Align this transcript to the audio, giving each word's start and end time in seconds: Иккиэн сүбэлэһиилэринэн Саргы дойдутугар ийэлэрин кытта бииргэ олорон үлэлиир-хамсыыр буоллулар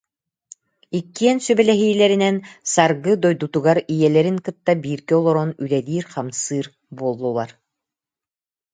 Иккиэн 0.99 1.37
сүбэлэһиилэринэн 1.45 2.35
Саргы 2.73 3.13
дойдутугар 3.23 3.79
ийэлэрин 3.93 4.37
кытта 4.45 4.71
бииргэ 4.83 5.13
олорон 5.19 5.49
үлэлиир-хамсыыр 5.63 6.65
буоллулар 6.97 7.51